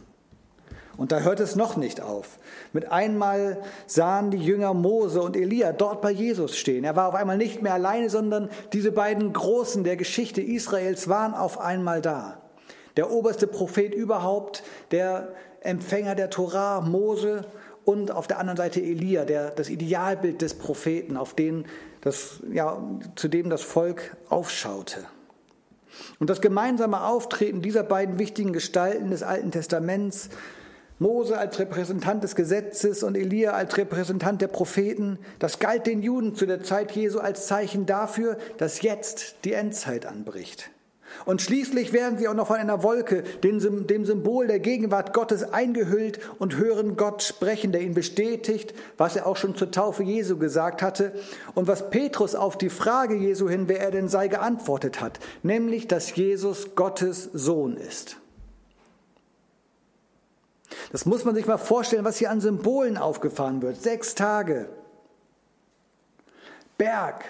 Und 0.96 1.12
da 1.12 1.20
hört 1.20 1.40
es 1.40 1.56
noch 1.56 1.76
nicht 1.76 2.02
auf. 2.02 2.38
Mit 2.74 2.92
einmal 2.92 3.62
sahen 3.86 4.30
die 4.30 4.38
Jünger 4.38 4.74
Mose 4.74 5.22
und 5.22 5.34
Elia 5.34 5.72
dort 5.72 6.02
bei 6.02 6.10
Jesus 6.10 6.58
stehen. 6.58 6.84
Er 6.84 6.94
war 6.94 7.08
auf 7.08 7.14
einmal 7.14 7.38
nicht 7.38 7.62
mehr 7.62 7.72
alleine, 7.72 8.10
sondern 8.10 8.50
diese 8.74 8.92
beiden 8.92 9.32
Großen 9.32 9.82
der 9.82 9.96
Geschichte 9.96 10.42
Israels 10.42 11.08
waren 11.08 11.32
auf 11.32 11.58
einmal 11.58 12.02
da. 12.02 12.42
Der 12.98 13.10
oberste 13.10 13.46
Prophet 13.46 13.94
überhaupt, 13.94 14.62
der 14.90 15.32
Empfänger 15.62 16.14
der 16.14 16.28
Torah, 16.28 16.82
Mose 16.82 17.46
und 17.86 18.10
auf 18.10 18.26
der 18.26 18.38
anderen 18.38 18.58
Seite 18.58 18.82
Elia, 18.82 19.24
der, 19.24 19.52
das 19.52 19.70
Idealbild 19.70 20.42
des 20.42 20.54
Propheten, 20.54 21.16
auf 21.16 21.32
den 21.32 21.64
das, 22.02 22.40
ja, 22.52 22.78
zu 23.16 23.28
dem 23.28 23.48
das 23.48 23.62
Volk 23.62 24.16
aufschaute. 24.28 25.06
Und 26.18 26.30
das 26.30 26.40
gemeinsame 26.40 27.04
Auftreten 27.04 27.62
dieser 27.62 27.82
beiden 27.82 28.18
wichtigen 28.18 28.52
Gestalten 28.52 29.10
des 29.10 29.22
Alten 29.22 29.50
Testaments 29.50 30.30
Mose 31.00 31.38
als 31.38 31.58
Repräsentant 31.58 32.22
des 32.22 32.36
Gesetzes 32.36 33.02
und 33.02 33.16
Elia 33.16 33.52
als 33.52 33.78
Repräsentant 33.78 34.42
der 34.42 34.48
Propheten, 34.48 35.18
das 35.38 35.58
galt 35.58 35.86
den 35.86 36.02
Juden 36.02 36.36
zu 36.36 36.44
der 36.44 36.62
Zeit 36.62 36.92
Jesu 36.92 37.20
als 37.20 37.46
Zeichen 37.46 37.86
dafür, 37.86 38.36
dass 38.58 38.82
jetzt 38.82 39.36
die 39.44 39.54
Endzeit 39.54 40.04
anbricht. 40.04 40.70
Und 41.24 41.42
schließlich 41.42 41.92
werden 41.92 42.18
sie 42.18 42.28
auch 42.28 42.34
noch 42.34 42.48
von 42.48 42.56
einer 42.56 42.82
Wolke, 42.82 43.22
dem 43.22 43.60
Symbol 43.60 44.46
der 44.46 44.58
Gegenwart 44.58 45.12
Gottes, 45.12 45.52
eingehüllt 45.52 46.20
und 46.38 46.56
hören 46.56 46.96
Gott 46.96 47.22
sprechen, 47.22 47.72
der 47.72 47.82
ihn 47.82 47.94
bestätigt, 47.94 48.74
was 48.96 49.16
er 49.16 49.26
auch 49.26 49.36
schon 49.36 49.56
zur 49.56 49.70
Taufe 49.70 50.02
Jesu 50.02 50.38
gesagt 50.38 50.82
hatte 50.82 51.12
und 51.54 51.68
was 51.68 51.90
Petrus 51.90 52.34
auf 52.34 52.58
die 52.58 52.70
Frage 52.70 53.14
Jesu 53.14 53.48
hin, 53.48 53.64
wer 53.68 53.80
er 53.80 53.90
denn 53.90 54.08
sei, 54.08 54.28
geantwortet 54.28 55.00
hat, 55.00 55.20
nämlich, 55.42 55.88
dass 55.88 56.14
Jesus 56.14 56.74
Gottes 56.74 57.24
Sohn 57.32 57.76
ist. 57.76 58.16
Das 60.92 61.06
muss 61.06 61.24
man 61.24 61.34
sich 61.34 61.46
mal 61.46 61.58
vorstellen, 61.58 62.04
was 62.04 62.18
hier 62.18 62.30
an 62.30 62.40
Symbolen 62.40 62.96
aufgefahren 62.96 63.62
wird. 63.62 63.80
Sechs 63.80 64.14
Tage. 64.14 64.68
Berg, 66.78 67.24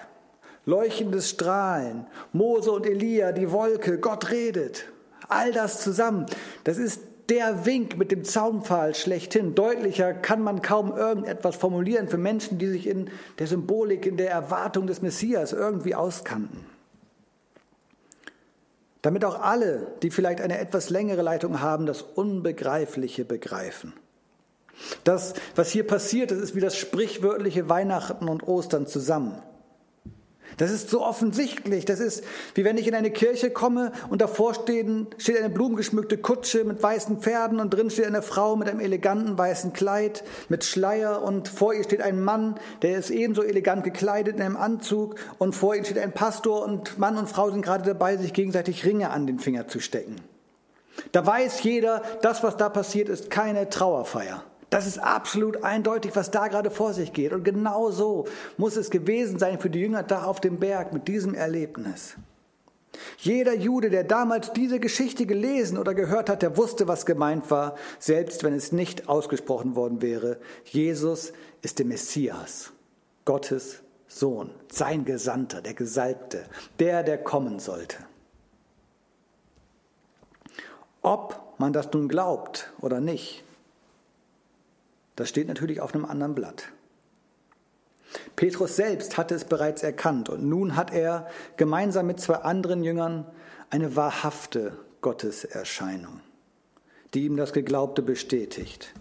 leuchtendes 0.66 1.30
Strahlen, 1.30 2.06
Mose 2.32 2.70
und 2.72 2.86
Elia, 2.86 3.32
die 3.32 3.50
Wolke, 3.50 3.98
Gott 3.98 4.30
redet. 4.30 4.86
All 5.28 5.52
das 5.52 5.80
zusammen, 5.80 6.26
das 6.64 6.78
ist 6.78 7.02
der 7.28 7.64
Wink 7.64 7.96
mit 7.96 8.10
dem 8.10 8.24
Zaunpfahl 8.24 8.94
schlechthin. 8.94 9.54
Deutlicher 9.54 10.12
kann 10.12 10.42
man 10.42 10.62
kaum 10.62 10.96
irgendetwas 10.96 11.56
formulieren 11.56 12.08
für 12.08 12.18
Menschen, 12.18 12.58
die 12.58 12.66
sich 12.66 12.86
in 12.86 13.10
der 13.38 13.46
Symbolik, 13.46 14.04
in 14.04 14.16
der 14.16 14.30
Erwartung 14.30 14.86
des 14.86 15.00
Messias 15.00 15.52
irgendwie 15.52 15.94
auskannten 15.94 16.66
damit 19.02 19.24
auch 19.24 19.40
alle, 19.40 19.86
die 20.02 20.10
vielleicht 20.10 20.40
eine 20.40 20.58
etwas 20.58 20.90
längere 20.90 21.22
Leitung 21.22 21.60
haben, 21.60 21.86
das 21.86 22.02
Unbegreifliche 22.02 23.24
begreifen. 23.24 23.94
Das, 25.04 25.34
was 25.54 25.70
hier 25.70 25.86
passiert, 25.86 26.30
das 26.30 26.38
ist 26.38 26.54
wie 26.54 26.60
das 26.60 26.76
sprichwörtliche 26.76 27.68
Weihnachten 27.68 28.28
und 28.28 28.46
Ostern 28.46 28.86
zusammen. 28.86 29.42
Das 30.56 30.70
ist 30.70 30.90
so 30.90 31.02
offensichtlich. 31.02 31.84
Das 31.84 32.00
ist, 32.00 32.24
wie 32.54 32.64
wenn 32.64 32.78
ich 32.78 32.86
in 32.86 32.94
eine 32.94 33.10
Kirche 33.10 33.50
komme 33.50 33.92
und 34.08 34.20
davor 34.20 34.54
stehen, 34.54 35.06
steht 35.18 35.38
eine 35.38 35.50
blumengeschmückte 35.50 36.18
Kutsche 36.18 36.64
mit 36.64 36.82
weißen 36.82 37.18
Pferden 37.20 37.60
und 37.60 37.70
drin 37.70 37.90
steht 37.90 38.06
eine 38.06 38.22
Frau 38.22 38.56
mit 38.56 38.68
einem 38.68 38.80
eleganten 38.80 39.38
weißen 39.38 39.72
Kleid, 39.72 40.24
mit 40.48 40.64
Schleier 40.64 41.22
und 41.22 41.48
vor 41.48 41.74
ihr 41.74 41.84
steht 41.84 42.02
ein 42.02 42.22
Mann, 42.22 42.56
der 42.82 42.98
ist 42.98 43.10
ebenso 43.10 43.42
elegant 43.42 43.84
gekleidet 43.84 44.36
in 44.36 44.42
einem 44.42 44.56
Anzug 44.56 45.16
und 45.38 45.54
vor 45.54 45.74
ihm 45.74 45.84
steht 45.84 45.98
ein 45.98 46.12
Pastor 46.12 46.64
und 46.64 46.98
Mann 46.98 47.16
und 47.16 47.28
Frau 47.28 47.50
sind 47.50 47.62
gerade 47.62 47.84
dabei, 47.84 48.16
sich 48.16 48.32
gegenseitig 48.32 48.84
Ringe 48.84 49.10
an 49.10 49.26
den 49.26 49.38
Finger 49.38 49.68
zu 49.68 49.80
stecken. 49.80 50.16
Da 51.12 51.24
weiß 51.24 51.62
jeder, 51.62 52.02
das, 52.22 52.42
was 52.42 52.56
da 52.56 52.68
passiert, 52.68 53.08
ist 53.08 53.30
keine 53.30 53.68
Trauerfeier. 53.68 54.44
Das 54.70 54.86
ist 54.86 54.98
absolut 54.98 55.64
eindeutig, 55.64 56.14
was 56.14 56.30
da 56.30 56.46
gerade 56.46 56.70
vor 56.70 56.94
sich 56.94 57.12
geht. 57.12 57.32
Und 57.32 57.44
genau 57.44 57.90
so 57.90 58.26
muss 58.56 58.76
es 58.76 58.90
gewesen 58.90 59.38
sein 59.38 59.58
für 59.58 59.68
die 59.68 59.80
Jünger 59.80 60.04
da 60.04 60.24
auf 60.24 60.40
dem 60.40 60.58
Berg 60.58 60.92
mit 60.92 61.08
diesem 61.08 61.34
Erlebnis. 61.34 62.14
Jeder 63.18 63.54
Jude, 63.54 63.90
der 63.90 64.04
damals 64.04 64.52
diese 64.52 64.80
Geschichte 64.80 65.26
gelesen 65.26 65.76
oder 65.76 65.94
gehört 65.94 66.28
hat, 66.30 66.42
der 66.42 66.56
wusste, 66.56 66.88
was 66.88 67.06
gemeint 67.06 67.50
war, 67.50 67.76
selbst 67.98 68.44
wenn 68.44 68.54
es 68.54 68.72
nicht 68.72 69.08
ausgesprochen 69.08 69.74
worden 69.74 70.02
wäre. 70.02 70.38
Jesus 70.64 71.32
ist 71.62 71.78
der 71.78 71.86
Messias, 71.86 72.72
Gottes 73.24 73.82
Sohn, 74.06 74.50
sein 74.70 75.04
Gesandter, 75.04 75.62
der 75.62 75.74
Gesalbte, 75.74 76.44
der, 76.78 77.02
der 77.02 77.18
kommen 77.18 77.58
sollte. 77.58 77.96
Ob 81.02 81.54
man 81.58 81.72
das 81.72 81.92
nun 81.92 82.08
glaubt 82.08 82.72
oder 82.80 83.00
nicht, 83.00 83.44
das 85.20 85.28
steht 85.28 85.48
natürlich 85.48 85.82
auf 85.82 85.94
einem 85.94 86.06
anderen 86.06 86.34
Blatt. 86.34 86.72
Petrus 88.36 88.74
selbst 88.74 89.18
hatte 89.18 89.34
es 89.34 89.44
bereits 89.44 89.82
erkannt 89.82 90.30
und 90.30 90.48
nun 90.48 90.76
hat 90.76 90.94
er 90.94 91.28
gemeinsam 91.58 92.06
mit 92.06 92.20
zwei 92.20 92.36
anderen 92.36 92.82
Jüngern 92.82 93.26
eine 93.68 93.96
wahrhafte 93.96 94.78
Gotteserscheinung, 95.02 96.20
die 97.12 97.26
ihm 97.26 97.36
das 97.36 97.52
Geglaubte 97.52 98.00
bestätigt. 98.00 98.94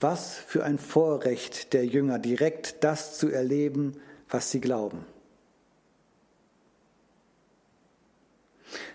Was 0.00 0.34
für 0.34 0.64
ein 0.64 0.78
Vorrecht 0.78 1.72
der 1.72 1.86
Jünger, 1.86 2.18
direkt 2.18 2.82
das 2.82 3.16
zu 3.16 3.30
erleben, 3.30 3.92
was 4.28 4.50
sie 4.50 4.60
glauben. 4.60 5.06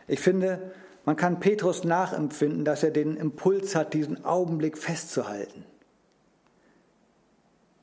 Ich 0.08 0.20
finde, 0.20 0.74
man 1.06 1.16
kann 1.16 1.40
Petrus 1.40 1.86
nachempfinden, 1.86 2.66
dass 2.66 2.84
er 2.84 2.92
den 2.92 3.16
Impuls 3.16 3.76
hat, 3.76 3.94
diesen 3.94 4.26
Augenblick 4.26 4.78
festzuhalten 4.78 5.64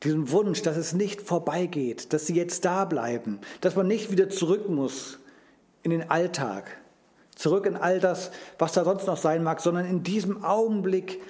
diesen 0.05 0.31
Wunsch, 0.31 0.63
dass 0.63 0.77
es 0.77 0.93
nicht 0.93 1.23
vorbeigeht, 1.23 2.13
dass 2.13 2.27
sie 2.27 2.35
jetzt 2.35 2.65
da 2.65 2.85
bleiben, 2.85 3.41
dass 3.61 3.77
man 3.77 3.87
nicht 3.87 4.11
wieder 4.11 4.29
zurück 4.29 4.69
muss 4.69 5.19
in 5.83 5.91
den 5.91 6.11
Alltag, 6.11 6.79
zurück 7.35 7.67
in 7.67 7.77
all 7.77 8.01
das, 8.01 8.31
was 8.59 8.73
da 8.73 8.85
sonst 8.85 9.07
noch 9.07 9.17
sein 9.17 9.43
mag, 9.43 9.61
sondern 9.61 9.87
in 9.87 10.03
diesem 10.03 10.45
Augenblick 10.45 11.21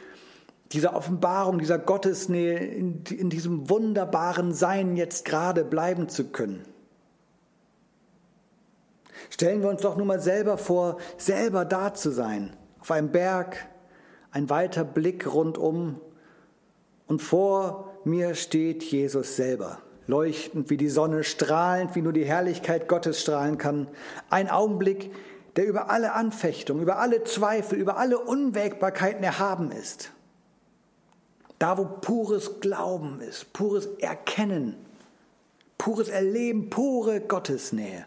dieser 0.72 0.94
Offenbarung, 0.96 1.58
dieser 1.58 1.78
Gottesnähe, 1.78 2.58
in, 2.58 3.04
in 3.04 3.30
diesem 3.30 3.70
wunderbaren 3.70 4.52
Sein 4.52 4.96
jetzt 4.96 5.24
gerade 5.24 5.64
bleiben 5.64 6.08
zu 6.08 6.24
können. 6.24 6.64
Stellen 9.30 9.62
wir 9.62 9.68
uns 9.68 9.82
doch 9.82 9.96
nur 9.96 10.06
mal 10.06 10.20
selber 10.20 10.58
vor, 10.58 10.98
selber 11.16 11.64
da 11.64 11.94
zu 11.94 12.10
sein, 12.10 12.56
auf 12.80 12.90
einem 12.90 13.10
Berg, 13.10 13.68
ein 14.30 14.50
weiter 14.50 14.84
Blick 14.84 15.32
rundum 15.32 16.00
und 17.06 17.22
vor 17.22 17.93
mir 18.06 18.34
steht 18.34 18.82
Jesus 18.82 19.36
selber, 19.36 19.78
leuchtend 20.06 20.70
wie 20.70 20.76
die 20.76 20.88
Sonne, 20.88 21.24
strahlend 21.24 21.94
wie 21.94 22.02
nur 22.02 22.12
die 22.12 22.24
Herrlichkeit 22.24 22.88
Gottes 22.88 23.20
strahlen 23.20 23.58
kann. 23.58 23.88
Ein 24.30 24.50
Augenblick, 24.50 25.10
der 25.56 25.66
über 25.66 25.90
alle 25.90 26.12
Anfechtungen, 26.12 26.82
über 26.82 26.98
alle 26.98 27.24
Zweifel, 27.24 27.78
über 27.78 27.96
alle 27.96 28.18
Unwägbarkeiten 28.18 29.22
erhaben 29.22 29.70
ist. 29.70 30.10
Da, 31.58 31.78
wo 31.78 31.84
pures 31.84 32.60
Glauben 32.60 33.20
ist, 33.20 33.52
pures 33.52 33.86
Erkennen, 33.98 34.74
pures 35.78 36.08
Erleben, 36.08 36.70
pure 36.70 37.20
Gottesnähe. 37.20 38.06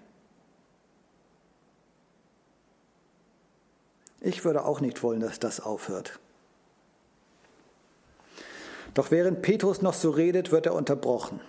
Ich 4.19 4.43
würde 4.43 4.65
auch 4.65 4.81
nicht 4.81 5.03
wollen, 5.03 5.21
dass 5.21 5.39
das 5.39 5.59
aufhört. 5.59 6.19
Doch 8.97 9.11
während 9.11 9.43
Petrus 9.43 9.83
noch 9.83 9.93
so 9.93 10.09
redet, 10.09 10.51
wird 10.51 10.65
er 10.65 10.73
unterbrochen. 10.73 11.39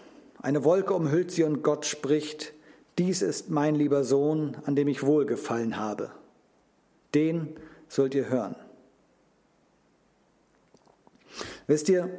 Eine 0.43 0.65
Wolke 0.65 0.93
umhüllt 0.93 1.31
sie 1.31 1.45
und 1.45 1.63
Gott 1.63 1.87
spricht, 1.87 2.53
dies 2.99 3.23
ist 3.23 3.49
mein 3.49 3.75
lieber 3.75 4.05
Sohn, 4.05 4.59
an 4.67 4.77
dem 4.77 4.87
ich 4.87 5.03
wohlgefallen 5.03 5.79
habe. 5.79 6.11
Den 7.15 7.57
sollt 7.89 8.15
ihr 8.15 8.29
hören. 8.29 8.55
Wisst 11.67 11.89
ihr, 11.89 12.11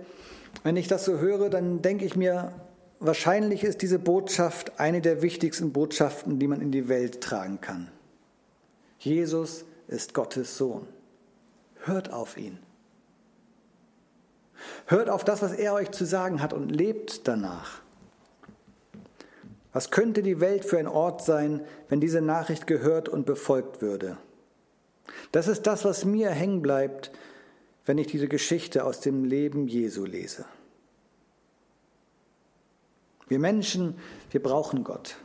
wenn 0.63 0.75
ich 0.77 0.87
das 0.87 1.05
so 1.05 1.19
höre, 1.19 1.51
dann 1.51 1.83
denke 1.83 2.05
ich 2.05 2.15
mir, 2.15 2.51
wahrscheinlich 2.99 3.63
ist 3.63 3.83
diese 3.83 3.99
Botschaft 3.99 4.79
eine 4.79 4.99
der 4.99 5.21
wichtigsten 5.21 5.71
Botschaften, 5.71 6.39
die 6.39 6.47
man 6.47 6.59
in 6.59 6.71
die 6.71 6.89
Welt 6.89 7.21
tragen 7.21 7.61
kann. 7.61 7.91
Jesus 8.97 9.63
ist 9.87 10.15
Gottes 10.15 10.57
Sohn. 10.57 10.87
Hört 11.83 12.11
auf 12.11 12.35
ihn. 12.35 12.57
Hört 14.85 15.09
auf 15.09 15.23
das, 15.23 15.41
was 15.41 15.53
er 15.53 15.73
euch 15.73 15.91
zu 15.91 16.05
sagen 16.05 16.41
hat 16.41 16.53
und 16.53 16.69
lebt 16.69 17.27
danach. 17.27 17.81
Was 19.71 19.91
könnte 19.91 20.23
die 20.23 20.39
Welt 20.39 20.65
für 20.65 20.79
ein 20.79 20.87
Ort 20.87 21.23
sein, 21.23 21.61
wenn 21.89 22.01
diese 22.01 22.21
Nachricht 22.21 22.67
gehört 22.67 23.07
und 23.07 23.25
befolgt 23.25 23.81
würde? 23.81 24.17
Das 25.31 25.47
ist 25.47 25.67
das, 25.67 25.85
was 25.85 26.05
mir 26.05 26.29
hängen 26.31 26.61
bleibt, 26.61 27.11
wenn 27.85 27.97
ich 27.97 28.07
diese 28.07 28.27
Geschichte 28.27 28.83
aus 28.83 28.99
dem 28.99 29.23
Leben 29.23 29.67
Jesu 29.67 30.05
lese. 30.05 30.45
Wir 33.27 33.39
Menschen, 33.39 33.95
wir 34.31 34.41
brauchen 34.41 34.83
Gott. 34.83 35.17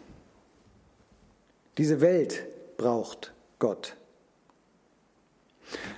Diese 1.79 2.01
Welt 2.01 2.47
braucht 2.77 3.33
Gott. 3.59 3.97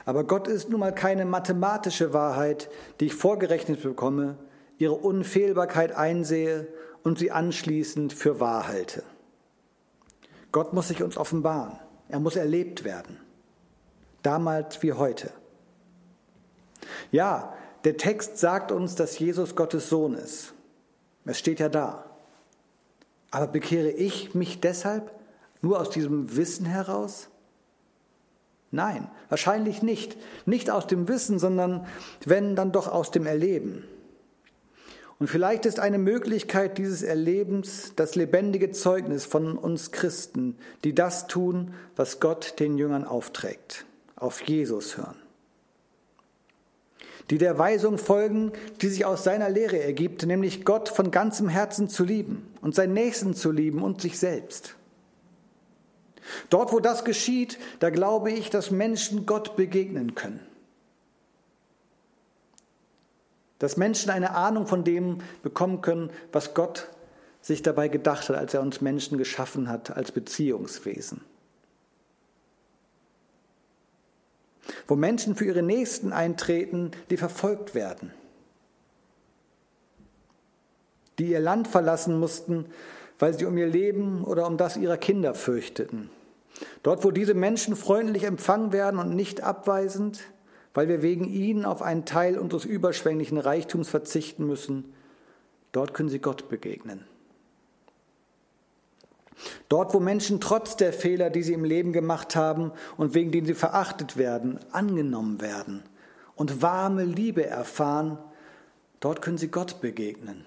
Aber 0.05 0.25
Gott 0.25 0.49
ist 0.49 0.69
nun 0.71 0.81
mal 0.81 0.95
keine 0.95 1.25
mathematische 1.25 2.13
Wahrheit, 2.13 2.69
die 3.01 3.07
ich 3.07 3.15
vorgerechnet 3.15 3.83
bekomme, 3.83 4.37
ihre 4.79 4.95
Unfehlbarkeit 4.95 5.93
einsehe 5.93 6.69
und 7.03 7.19
sie 7.19 7.31
anschließend 7.31 8.13
für 8.13 8.41
wahr 8.41 8.69
halte. 8.69 9.03
Gott 10.53 10.73
muss 10.73 10.89
sich 10.89 11.03
uns 11.03 11.17
offenbaren. 11.17 11.79
Er 12.09 12.21
muss 12.21 12.37
erlebt 12.37 12.85
werden. 12.85 13.19
Damals 14.23 14.83
wie 14.83 14.93
heute. 14.93 15.31
Ja, 17.11 17.55
der 17.85 17.97
Text 17.97 18.39
sagt 18.39 18.73
uns, 18.73 18.95
dass 18.95 19.19
Jesus 19.19 19.55
Gottes 19.55 19.89
Sohn 19.89 20.15
ist. 20.15 20.55
Es 21.25 21.39
steht 21.39 21.61
ja 21.61 21.69
da. 21.69 22.05
Aber 23.31 23.49
bekehre 23.49 23.91
ich 23.91 24.35
mich 24.35 24.61
deshalb 24.61 25.13
nur 25.61 25.81
aus 25.81 25.91
diesem 25.91 26.37
Wissen 26.37 26.67
heraus? 26.67 27.29
Nein, 28.77 29.09
wahrscheinlich 29.31 29.83
nicht. 29.83 30.19
Nicht 30.45 30.71
aus 30.71 30.87
dem 30.87 31.09
Wissen, 31.09 31.39
sondern 31.39 31.87
wenn 32.27 32.55
dann 32.57 32.73
doch 32.73 32.89
aus 32.89 33.11
dem 33.11 33.25
Erleben. 33.25 33.85
Und 35.19 35.29
vielleicht 35.29 35.65
ist 35.65 35.81
eine 35.81 35.97
Möglichkeit 35.97 36.77
dieses 36.77 37.03
Erlebens 37.03 37.95
das 37.97 38.17
lebendige 38.17 38.73
Zeugnis 38.73 39.25
von 39.25 39.57
uns 39.57 39.93
Christen, 39.93 40.59
die 40.85 40.95
das 40.95 41.27
tun, 41.27 41.73
was 41.97 42.21
Gott 42.21 42.61
den 42.61 42.77
Jüngern 42.77 43.07
aufträgt, 43.07 43.87
auf 44.15 44.43
Jesus 44.43 44.99
hören. 44.99 45.17
Die 47.31 47.39
der 47.39 47.59
Weisung 47.59 47.97
folgen, 47.97 48.53
die 48.83 48.89
sich 48.89 49.07
aus 49.07 49.25
seiner 49.25 49.49
Lehre 49.49 49.83
ergibt, 49.83 50.27
nämlich 50.27 50.67
Gott 50.67 50.91
von 50.91 51.11
ganzem 51.11 51.49
Herzen 51.49 51.89
zu 51.89 52.05
lieben 52.05 52.47
und 52.61 52.75
seinen 52.75 52.93
Nächsten 52.93 53.33
zu 53.35 53.51
lieben 53.51 53.83
und 53.83 54.03
sich 54.03 54.19
selbst. 54.19 54.77
Dort, 56.51 56.73
wo 56.73 56.81
das 56.81 57.05
geschieht, 57.05 57.59
da 57.81 57.91
glaube 57.91 58.31
ich, 58.31 58.51
dass 58.51 58.71
Menschen 58.71 59.27
Gott 59.27 59.57
begegnen 59.57 60.15
können. 60.15 60.41
Dass 63.59 63.77
Menschen 63.77 64.11
eine 64.11 64.35
Ahnung 64.35 64.67
von 64.67 64.85
dem 64.85 65.19
bekommen 65.43 65.81
können, 65.81 66.11
was 66.33 66.55
Gott 66.55 66.89
sich 67.41 67.63
dabei 67.63 67.89
gedacht 67.89 68.29
hat, 68.29 68.37
als 68.37 68.55
er 68.55 68.61
uns 68.61 68.81
Menschen 68.81 69.19
geschaffen 69.19 69.69
hat 69.69 69.97
als 69.97 70.13
Beziehungswesen. 70.13 71.21
Wo 74.89 74.97
Menschen 74.97 75.37
für 75.37 75.45
ihre 75.45 75.63
Nächsten 75.63 76.13
eintreten, 76.13 76.91
die 77.09 77.17
verfolgt 77.17 77.75
werden, 77.75 78.13
die 81.19 81.29
ihr 81.29 81.41
Land 81.41 81.69
verlassen 81.69 82.19
mussten, 82.19 82.67
weil 83.19 83.39
sie 83.39 83.45
um 83.45 83.57
ihr 83.57 83.67
Leben 83.67 84.25
oder 84.25 84.47
um 84.47 84.57
das 84.57 84.77
ihrer 84.77 84.97
Kinder 84.97 85.35
fürchteten. 85.35 86.11
Dort, 86.83 87.05
wo 87.05 87.11
diese 87.11 87.35
Menschen 87.35 87.77
freundlich 87.77 88.25
empfangen 88.25 88.73
werden 88.73 88.99
und 89.01 89.15
nicht 89.15 89.43
abweisend, 89.43 90.21
weil 90.75 90.89
wir 90.89 91.03
wegen 91.03 91.25
ihnen 91.25 91.65
auf 91.65 91.83
einen 91.83 92.05
Teil 92.05 92.39
unseres 92.39 92.65
überschwänglichen 92.65 93.39
Reichtums 93.39 93.89
verzichten 93.89 94.47
müssen, 94.47 94.93
dort 95.73 95.95
können 95.95 96.09
sie 96.09 96.19
Gott 96.19 96.49
begegnen. 96.49 97.05
Dort, 99.69 99.93
wo 99.93 100.01
Menschen 100.01 100.41
trotz 100.41 100.77
der 100.77 100.93
Fehler, 100.93 101.29
die 101.29 101.43
sie 101.43 101.53
im 101.53 101.65
Leben 101.65 101.93
gemacht 101.93 102.37
haben 102.37 102.73
und 102.97 103.15
wegen 103.15 103.33
denen 103.33 103.47
sie 103.47 103.55
verachtet 103.55 104.17
werden, 104.17 104.59
angenommen 104.73 105.41
werden 105.41 105.83
und 106.37 106.63
warme 106.63 107.05
Liebe 107.05 107.45
erfahren, 107.45 108.19
dort 109.01 109.21
können 109.21 109.39
sie 109.39 109.49
Gott 109.49 109.81
begegnen. 109.81 110.47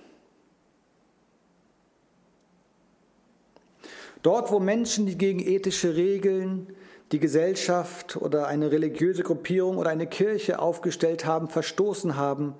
Dort, 4.21 4.51
wo 4.51 4.59
Menschen, 4.59 5.05
die 5.05 5.17
gegen 5.17 5.39
ethische 5.39 5.95
Regeln, 5.95 6.67
die 7.11 7.19
Gesellschaft 7.19 8.17
oder 8.17 8.47
eine 8.47 8.71
religiöse 8.71 9.23
Gruppierung 9.23 9.77
oder 9.77 9.89
eine 9.89 10.07
Kirche 10.07 10.59
aufgestellt 10.59 11.25
haben, 11.25 11.47
verstoßen 11.47 12.15
haben, 12.15 12.55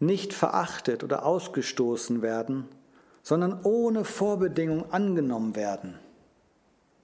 nicht 0.00 0.32
verachtet 0.32 1.04
oder 1.04 1.24
ausgestoßen 1.24 2.22
werden, 2.22 2.66
sondern 3.22 3.60
ohne 3.62 4.04
Vorbedingung 4.04 4.90
angenommen 4.90 5.54
werden. 5.54 5.98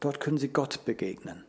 Dort 0.01 0.21
können 0.21 0.39
sie 0.39 0.49
Gott 0.49 0.85
begegnen. 0.85 1.45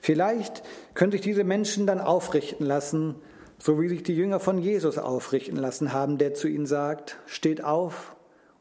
Vielleicht 0.00 0.62
können 0.94 1.12
sich 1.12 1.20
diese 1.20 1.44
Menschen 1.44 1.86
dann 1.86 2.00
aufrichten 2.00 2.66
lassen, 2.66 3.14
so 3.58 3.80
wie 3.80 3.88
sich 3.88 4.02
die 4.02 4.16
Jünger 4.16 4.40
von 4.40 4.58
Jesus 4.58 4.98
aufrichten 4.98 5.56
lassen 5.56 5.92
haben, 5.92 6.18
der 6.18 6.34
zu 6.34 6.48
ihnen 6.48 6.66
sagt, 6.66 7.18
steht 7.26 7.62
auf 7.62 8.13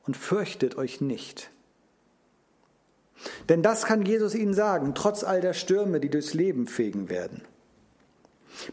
und 0.06 0.18
fürchtet 0.18 0.78
euch 0.78 1.02
nicht. 1.02 1.50
Denn 3.50 3.62
das 3.62 3.86
kann 3.86 4.06
Jesus 4.06 4.36
ihnen 4.36 4.54
sagen, 4.54 4.94
trotz 4.96 5.24
all 5.24 5.42
der 5.42 5.54
Stürme, 5.54 6.00
die 6.00 6.10
durchs 6.10 6.34
Leben 6.34 6.68
fegen 6.68 7.10
werden. 7.10 7.42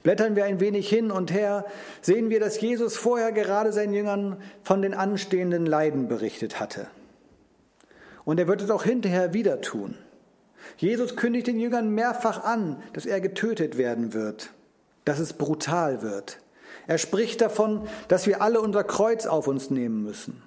Blättern 0.03 0.37
wir 0.37 0.45
ein 0.45 0.61
wenig 0.61 0.89
hin 0.89 1.11
und 1.11 1.33
her, 1.33 1.65
sehen 2.03 2.31
wir, 2.31 2.41
dass 2.41 2.61
Jesus 2.61 2.97
vorher 2.97 3.33
gerade 3.33 3.73
seinen 3.73 3.95
Jüngern 3.95 4.37
von 4.63 4.83
den 4.83 4.95
anstehenden 4.95 5.67
Leiden 5.67 6.09
berichtet 6.09 6.61
hatte. 6.61 6.87
Und 8.25 8.39
er 8.39 8.49
wird 8.49 8.63
es 8.63 8.71
auch 8.71 8.85
hinterher 8.85 9.33
wieder 9.33 9.61
tun. 9.61 9.97
Jesus 10.77 11.17
kündigt 11.17 11.47
den 11.47 11.59
Jüngern 11.59 11.91
mehrfach 11.91 12.45
an, 12.45 12.83
dass 12.93 13.07
er 13.07 13.21
getötet 13.21 13.79
werden 13.79 14.13
wird, 14.13 14.51
dass 15.05 15.19
es 15.19 15.33
brutal 15.33 16.03
wird. 16.03 16.39
Er 16.87 16.99
spricht 16.99 17.41
davon, 17.41 17.89
dass 18.09 18.27
wir 18.27 18.43
alle 18.43 18.61
unser 18.61 18.85
Kreuz 18.85 19.27
auf 19.27 19.47
uns 19.47 19.71
nehmen 19.71 20.03
müssen. 20.03 20.43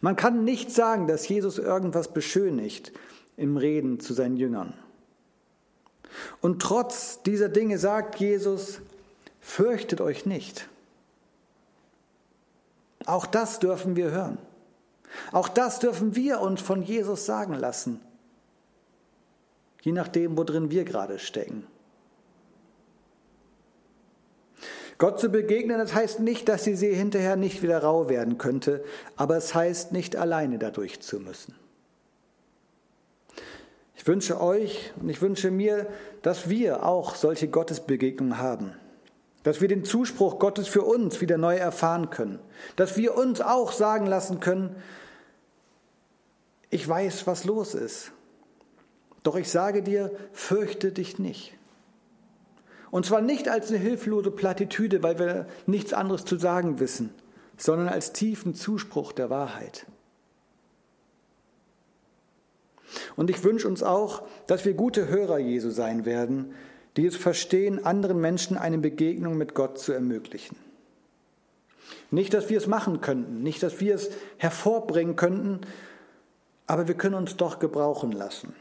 Man 0.00 0.16
kann 0.16 0.44
nicht 0.44 0.70
sagen, 0.70 1.06
dass 1.06 1.28
Jesus 1.28 1.58
irgendwas 1.58 2.12
beschönigt 2.12 2.92
im 3.36 3.56
Reden 3.56 4.00
zu 4.00 4.14
seinen 4.14 4.36
Jüngern. 4.36 4.74
Und 6.40 6.60
trotz 6.62 7.22
dieser 7.22 7.48
Dinge 7.48 7.78
sagt 7.78 8.16
Jesus, 8.16 8.80
fürchtet 9.40 10.00
euch 10.00 10.26
nicht. 10.26 10.68
Auch 13.04 13.26
das 13.26 13.58
dürfen 13.58 13.96
wir 13.96 14.10
hören. 14.10 14.38
Auch 15.32 15.48
das 15.48 15.78
dürfen 15.78 16.16
wir 16.16 16.40
uns 16.40 16.60
von 16.60 16.82
Jesus 16.82 17.26
sagen 17.26 17.54
lassen, 17.54 18.00
je 19.82 19.92
nachdem, 19.92 20.36
worin 20.36 20.70
wir 20.70 20.84
gerade 20.84 21.18
stecken. 21.18 21.66
Gott 24.98 25.20
zu 25.20 25.28
begegnen, 25.28 25.78
das 25.78 25.94
heißt 25.94 26.20
nicht, 26.20 26.48
dass 26.48 26.64
die 26.64 26.74
See 26.74 26.94
hinterher 26.94 27.36
nicht 27.36 27.62
wieder 27.62 27.82
rau 27.82 28.08
werden 28.08 28.38
könnte, 28.38 28.82
aber 29.16 29.36
es 29.36 29.54
heißt 29.54 29.92
nicht 29.92 30.16
alleine 30.16 30.58
dadurch 30.58 31.00
zu 31.00 31.20
müssen. 31.20 31.54
Ich 33.94 34.06
wünsche 34.06 34.40
euch 34.40 34.92
und 35.00 35.08
ich 35.08 35.20
wünsche 35.20 35.50
mir, 35.50 35.86
dass 36.22 36.48
wir 36.48 36.86
auch 36.86 37.14
solche 37.14 37.48
Gottesbegegnungen 37.48 38.38
haben. 38.38 38.72
Dass 39.42 39.60
wir 39.60 39.68
den 39.68 39.84
Zuspruch 39.84 40.38
Gottes 40.38 40.68
für 40.68 40.82
uns 40.82 41.20
wieder 41.20 41.38
neu 41.38 41.56
erfahren 41.56 42.10
können. 42.10 42.38
Dass 42.76 42.96
wir 42.96 43.16
uns 43.16 43.40
auch 43.40 43.72
sagen 43.72 44.06
lassen 44.06 44.40
können, 44.40 44.76
Ich 46.70 46.86
weiß, 46.86 47.26
was 47.26 47.44
los 47.44 47.74
ist. 47.74 48.12
Doch 49.22 49.36
ich 49.36 49.50
sage 49.50 49.82
dir, 49.82 50.10
fürchte 50.32 50.92
dich 50.92 51.18
nicht. 51.18 51.55
Und 52.96 53.04
zwar 53.04 53.20
nicht 53.20 53.50
als 53.50 53.68
eine 53.68 53.76
hilflose 53.76 54.30
Plattitüde, 54.30 55.02
weil 55.02 55.18
wir 55.18 55.46
nichts 55.66 55.92
anderes 55.92 56.24
zu 56.24 56.38
sagen 56.38 56.80
wissen, 56.80 57.12
sondern 57.58 57.88
als 57.88 58.14
tiefen 58.14 58.54
Zuspruch 58.54 59.12
der 59.12 59.28
Wahrheit. 59.28 59.84
Und 63.14 63.28
ich 63.28 63.44
wünsche 63.44 63.68
uns 63.68 63.82
auch, 63.82 64.22
dass 64.46 64.64
wir 64.64 64.72
gute 64.72 65.08
Hörer 65.08 65.36
Jesu 65.36 65.68
sein 65.68 66.06
werden, 66.06 66.54
die 66.96 67.04
es 67.04 67.16
verstehen, 67.16 67.84
anderen 67.84 68.18
Menschen 68.18 68.56
eine 68.56 68.78
Begegnung 68.78 69.36
mit 69.36 69.52
Gott 69.52 69.78
zu 69.78 69.92
ermöglichen. 69.92 70.56
Nicht, 72.10 72.32
dass 72.32 72.48
wir 72.48 72.56
es 72.56 72.66
machen 72.66 73.02
könnten, 73.02 73.42
nicht, 73.42 73.62
dass 73.62 73.78
wir 73.78 73.94
es 73.94 74.08
hervorbringen 74.38 75.16
könnten, 75.16 75.60
aber 76.66 76.88
wir 76.88 76.94
können 76.94 77.16
uns 77.16 77.36
doch 77.36 77.58
gebrauchen 77.58 78.12
lassen. 78.12 78.54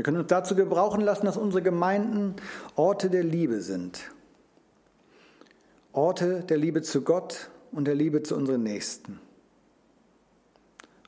Wir 0.00 0.04
können 0.04 0.16
uns 0.16 0.28
dazu 0.28 0.54
gebrauchen 0.54 1.02
lassen, 1.02 1.26
dass 1.26 1.36
unsere 1.36 1.62
Gemeinden 1.62 2.34
Orte 2.74 3.10
der 3.10 3.22
Liebe 3.22 3.60
sind. 3.60 4.10
Orte 5.92 6.40
der 6.40 6.56
Liebe 6.56 6.80
zu 6.80 7.02
Gott 7.02 7.50
und 7.70 7.84
der 7.84 7.94
Liebe 7.94 8.22
zu 8.22 8.34
unseren 8.34 8.62
Nächsten. 8.62 9.20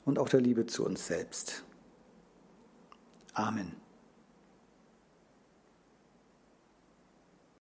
Und 0.04 0.18
auch 0.18 0.28
der 0.28 0.42
Liebe 0.42 0.66
zu 0.66 0.84
uns 0.84 1.06
selbst. 1.06 1.64
Amen. 3.32 3.81